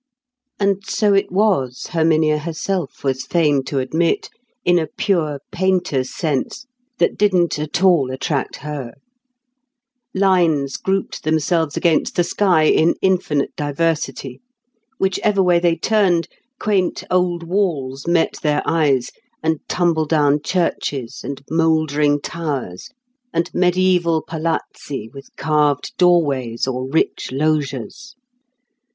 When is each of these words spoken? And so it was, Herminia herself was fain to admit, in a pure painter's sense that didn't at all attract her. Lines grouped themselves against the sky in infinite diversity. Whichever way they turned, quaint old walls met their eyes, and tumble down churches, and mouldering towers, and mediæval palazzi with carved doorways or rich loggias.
And 0.59 0.83
so 0.83 1.13
it 1.13 1.31
was, 1.31 1.89
Herminia 1.91 2.39
herself 2.39 3.03
was 3.03 3.23
fain 3.23 3.63
to 3.65 3.77
admit, 3.77 4.31
in 4.65 4.79
a 4.79 4.87
pure 4.87 5.41
painter's 5.51 6.11
sense 6.11 6.65
that 6.97 7.19
didn't 7.19 7.59
at 7.59 7.83
all 7.83 8.09
attract 8.11 8.55
her. 8.65 8.93
Lines 10.15 10.77
grouped 10.77 11.21
themselves 11.23 11.77
against 11.77 12.15
the 12.15 12.23
sky 12.23 12.63
in 12.63 12.95
infinite 13.03 13.55
diversity. 13.55 14.41
Whichever 14.97 15.43
way 15.43 15.59
they 15.59 15.75
turned, 15.75 16.27
quaint 16.57 17.03
old 17.11 17.43
walls 17.43 18.07
met 18.07 18.37
their 18.41 18.63
eyes, 18.65 19.11
and 19.43 19.59
tumble 19.69 20.05
down 20.07 20.41
churches, 20.43 21.21
and 21.23 21.43
mouldering 21.47 22.19
towers, 22.21 22.89
and 23.31 23.51
mediæval 23.51 24.25
palazzi 24.25 25.09
with 25.13 25.29
carved 25.35 25.95
doorways 25.97 26.65
or 26.65 26.89
rich 26.89 27.29
loggias. 27.31 28.15